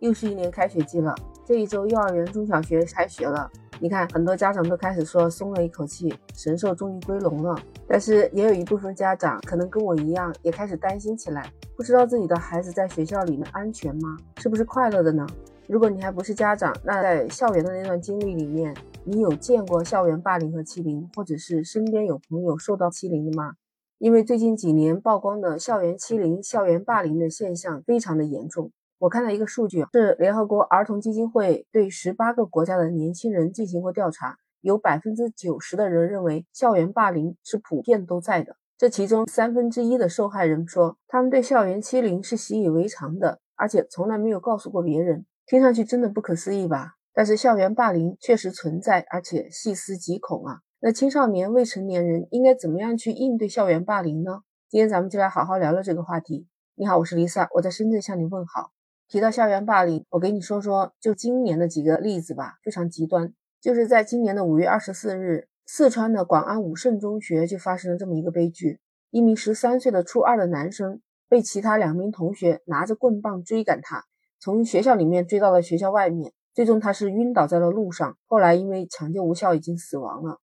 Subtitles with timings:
[0.00, 1.14] 又是一年开学季了，
[1.44, 3.50] 这一周幼儿园、中小学开学了。
[3.78, 7.54] 你看，很多家长都开始说松了一口气，神兽终于归笼了。
[7.86, 14.16] 但是也有一部分家长可能跟我一样，也开始担心起来，不知道自己的孩子在学校里面安全吗？
[14.38, 15.26] 是不是快乐的呢？
[15.66, 23.52] 如果你还不是家长，那在校园的那段经历里面，你有见过校园霸凌和欺凌，或者是身边有朋友受到欺凌的吗？
[23.98, 28.70] 因为最近几年曝光的校园欺凌、校园霸凌的现象非常的严重。
[29.00, 38.56] 我看到一个数据，是联合国儿童基金会对十八个国家的年轻人进行过调查，有百分之九十的人认为校园霸凌是普遍都在的。
[38.76, 45.24] 这其中三分之一的受害人说，他们对校园欺凌是习以为常的，而且从来没有告诉过别人。
[45.46, 46.96] 听上去真的不可思议吧？
[47.14, 50.60] 但是校园霸凌确实存在，而且细思极恐啊。
[50.78, 54.42] 那青少年、未成年人应该怎么样去应对校园霸凌呢？
[54.68, 56.46] 今天咱们就来好好聊聊这个话题。
[56.74, 58.72] 你好，我是 Lisa，我在深圳向你问好。
[59.10, 63.34] 提到校园霸凌，我给你说说就今年的几个例子吧，非常极端。
[63.60, 68.78] 就是在今年的五月二十四日，四川的广安武胜中学就发生了这么一个悲剧：
[69.10, 74.04] 一名十三岁的初二的男生被其他两名同学拿着棍棒追赶他，
[74.38, 80.38] 从学校里面追到了学校外面，最终他是晕倒在了路上，后来因为抢救无效已经死亡了。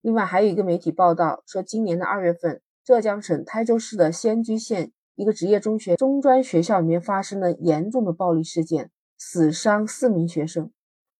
[0.00, 4.90] 另外还有一个媒体报道说，今年的二月份，浙江省台州市的仙居县。
[5.18, 10.70] 一个职业中学中专学校里面发生了严重的暴力事件，死伤四名学生。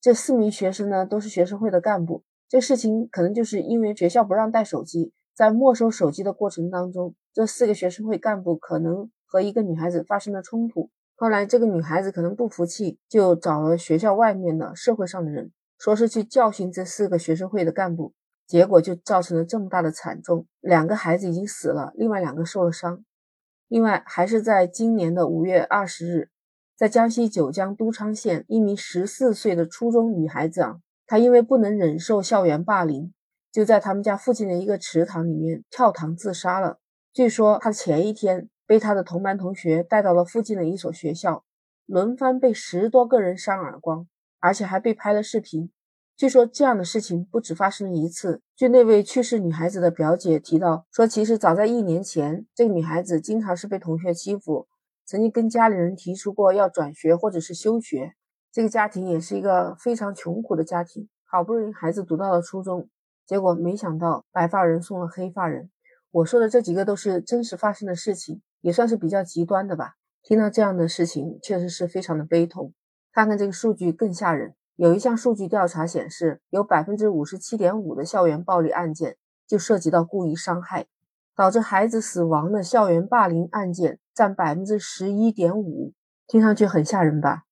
[0.00, 2.22] 这四名学生呢，都是学生会的干部。
[2.48, 10.88] 这事情可能就是因为学校不让带手机，在没收手机的过程当中，这四个学生会干部可能和一个女孩子发生了冲突。
[11.16, 18.12] 后来这个女孩子可能不服气，就找了学校外面的社会上的人，说是去教训这四个学生会的干部。
[18.46, 23.04] 结果就造成了这么大的惨重，两个孩子已经死了，另外两个受了伤。
[23.70, 26.30] 另外，还是在今年的五月二十日，
[26.76, 33.14] 在江西九江都昌县，一名十四岁的初中女孩子啊，她因为不能忍受校园霸凌，
[33.52, 36.80] 就在他们家附近的一个池塘里面跳塘自杀了。
[37.12, 41.44] 据说她前一天被她的同班同学带到了附近的一所学校，
[41.86, 44.08] 轮番被十多个人扇耳光，
[44.40, 45.70] 而且还被拍了视频。
[46.20, 48.42] 据说这样的事情不止发生了一次。
[48.54, 54.68] 据那位去世女孩子的表姐提到，说其实早在一年前，这个女孩子经常是被同学欺负，
[55.06, 58.12] 曾经跟家里人提出过要转学或者是休学。
[58.52, 62.90] 这个家庭也是一个非常穷苦的家庭，好不容易孩子读到了初中，
[63.26, 65.70] 结果没想到白发人送了黑发人。
[66.10, 69.94] 我说的这几个都是真实发生的事情，也算是比较极端的吧。
[70.22, 72.74] 听到这样的事情，确实是非常的悲痛。
[73.10, 74.54] 看看这个数据更吓人。
[74.80, 80.86] 有一项数据调查显示，有百分之五十七点五的校园暴力案件就涉及到故意伤害，
[81.36, 85.92] 导致孩子死亡的校园霸凌案件占百分之十一点五。
[86.26, 87.42] 听上去很吓人吧？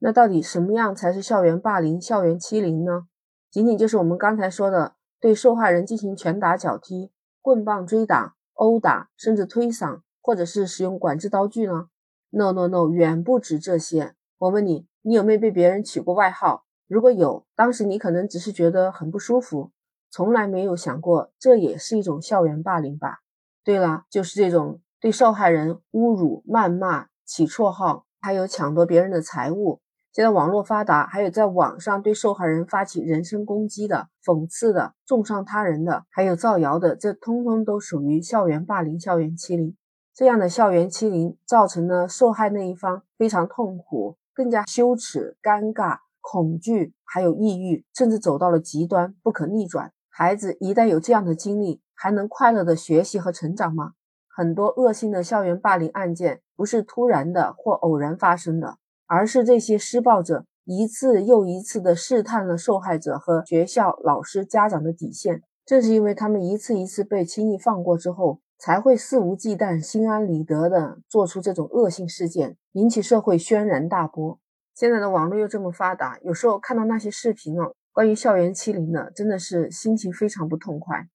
[0.00, 3.06] 那到底什么样才是校园霸凌、校园欺凌呢？
[3.48, 11.86] 仅仅就是我们刚才说的对受害人进行拳打脚踢、棍棒追打、殴打，甚至推搡，或者是使用管制刀具呢
[12.30, 14.16] ？No No No，远不止这些。
[14.38, 16.64] 我问你，你有没有被别人取过外号？
[16.92, 19.70] 如果有，当时你可能只是觉得很不舒服，
[20.10, 23.20] 从来没有想过这也是一种校园霸凌吧？
[23.64, 29.80] 对了，就是这种对受害人侮辱、谩骂、起绰号，还有抢夺别人的财物。
[30.12, 39.74] 现在网络发达，还有在网上对受害人发起人身攻击的、讽刺的、重伤他人的，还有造谣的，这通通都属于校园霸凌、校园欺凌。
[40.12, 46.00] 这样的校园欺凌造成了受害那一方非常痛苦，更加羞耻、尴尬。
[46.22, 49.92] 恐惧，还有抑郁，甚至走到了极端，不可逆转。
[50.08, 53.92] 孩子一旦有这样的经历，还能快乐的学习和成长吗？
[54.34, 65.42] 很多恶性的校园霸凌案件不是突然的或偶然发生的，而是这些施暴者一次又一次的试探了受害者和学校、老师、家长的底线。
[65.66, 74.38] 正是因为他们一次一次被轻易放过之后，才会肆无忌惮、心安理得的做出这种恶性事件，引起社会轩然大波。
[74.74, 81.08] 现在的网络又这么发达，有时候看到那些视频哦，关于校园欺凌的，真的是心情非常不痛快，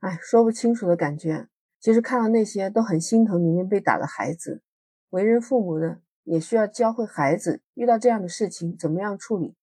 [0.00, 1.48] 哎，说不清楚的感觉。
[1.80, 4.62] 其实看到那些都很心疼里面被打的孩子，
[5.10, 9.56] 为人父母的也需要教会孩子遇到这样的事情怎么样处理。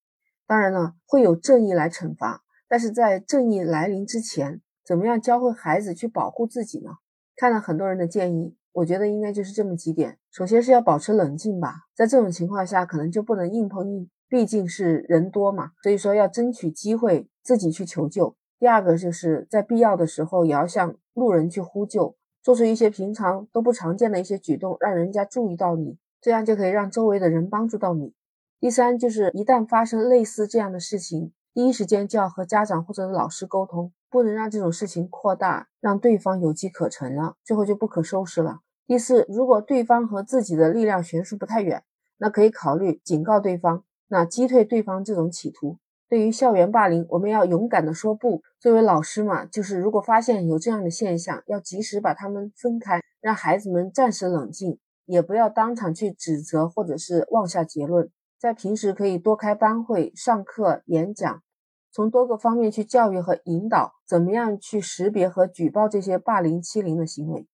[0.46, 6.92] 当然了，会有正义来惩罚，但是在正义来临之前，怎么样教会孩子去保护自己呢？
[7.36, 8.56] 看了很多人的建议。
[8.72, 18.36] 我觉得应该就是这么几点，首先是要保持冷静吧，在这种情况下可能就不能硬碰硬，毕竟是人多嘛，所以说要争取机会自己去求救。
[18.60, 28.14] 第二个就是在必要的时候也要向路人去呼救，做出一些平常都不常见的一些举动，让人家注意到你，这样就可以让周围的人帮助到你。
[28.60, 38.60] 第三就是一旦发生类似这样的事情，第一时间就要和家长或者老师沟通，不能让这种事情扩大，让对方有机可乘了，最后就不可收拾了。
[38.90, 41.84] 第四，如果对方和自己的力量悬殊不太远，
[42.18, 45.78] 那可以考虑警告对方，那击退对方这种企图。
[46.08, 48.42] 对于校园霸凌，我们要勇敢的说不。
[48.60, 58.10] 作为老师嘛，就是如果发现有这样的现象，要及时把他们分开，让孩子们暂时冷静，也不要当场去指责或者是妄下结论。
[58.40, 61.44] 在平时可以多开班会、上课、演讲，
[61.92, 67.46] 从多个方面去教育和引导，怎么样去识别和举报这些霸凌欺凌的行为。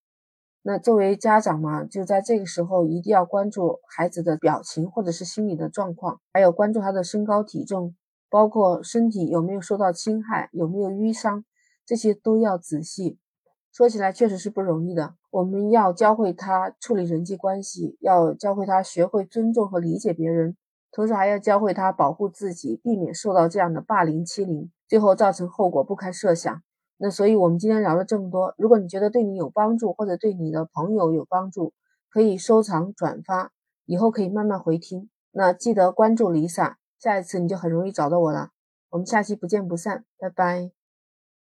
[0.67, 7.95] 那作为家长嘛，就在这个时候一定要关注孩子的表情或者是心理的状况，还有关注他的身高体重。
[8.27, 11.45] 包括身体有没有受到侵害，有没有淤伤，
[11.85, 13.19] 这些都要仔细。
[13.71, 15.13] 说起来确实是不容易的。
[15.29, 20.57] 我们要教会他处理人际关系，要教会他学会尊重和理解别人，
[20.91, 26.61] 同时还要教会他保护自己，避免受到这样的霸凌欺凌，最后造成后果不堪设想。
[26.97, 31.73] 那所以，我们今天聊了这么多，如果你觉得对你有帮助，或者对你的朋友有帮助，
[32.09, 33.51] 可以收藏转发，
[33.85, 35.09] 以后可以慢慢回听。
[35.31, 36.75] 那记得关注 Lisa。
[36.97, 38.49] 下一次你就很容易找到我了。
[38.89, 40.84] 我们下期不见不散，拜拜。